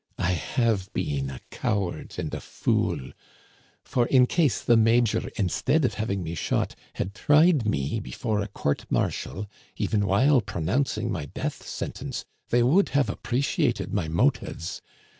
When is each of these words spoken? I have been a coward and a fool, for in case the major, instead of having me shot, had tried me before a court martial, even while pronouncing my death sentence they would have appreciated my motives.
I 0.17 0.31
have 0.31 0.91
been 0.93 1.29
a 1.29 1.39
coward 1.51 2.15
and 2.17 2.33
a 2.33 2.39
fool, 2.41 3.11
for 3.83 4.07
in 4.07 4.25
case 4.25 4.63
the 4.63 4.75
major, 4.75 5.29
instead 5.37 5.85
of 5.85 5.93
having 5.93 6.23
me 6.23 6.33
shot, 6.33 6.73
had 6.95 7.13
tried 7.13 7.67
me 7.67 7.99
before 7.99 8.41
a 8.41 8.47
court 8.47 8.85
martial, 8.89 9.47
even 9.77 10.07
while 10.07 10.41
pronouncing 10.41 11.11
my 11.11 11.25
death 11.27 11.61
sentence 11.67 12.25
they 12.49 12.63
would 12.63 12.89
have 12.97 13.11
appreciated 13.11 13.93
my 13.93 14.07
motives. 14.07 14.81